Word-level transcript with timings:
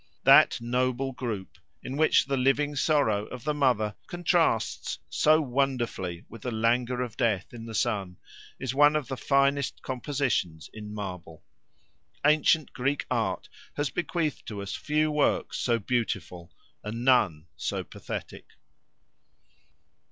That 0.23 0.59
noble 0.59 1.11
group, 1.11 1.59
in 1.83 1.95
which 1.95 2.25
the 2.25 2.35
living 2.35 2.75
sorrow 2.75 3.27
of 3.27 3.43
the 3.43 3.53
mother 3.53 3.95
contrasts 4.07 4.97
so 5.11 5.39
wonderfully 5.39 6.25
with 6.27 6.41
the 6.41 6.49
languor 6.49 7.01
of 7.01 7.15
death 7.17 7.53
in 7.53 7.67
the 7.67 7.75
son, 7.75 8.17
is 8.57 8.73
one 8.73 8.95
of 8.95 9.09
the 9.09 9.15
finest 9.15 9.83
compositions 9.83 10.71
in 10.73 10.91
marble. 10.91 11.43
Ancient 12.25 12.73
Greek 12.73 13.05
art 13.11 13.47
has 13.75 13.91
bequeathed 13.91 14.47
to 14.47 14.63
us 14.63 14.73
few 14.75 15.11
works 15.11 15.59
so 15.59 15.77
beautiful, 15.77 16.51
and 16.83 17.05
none 17.05 17.45
so 17.55 17.83
pathetic. 17.83 18.45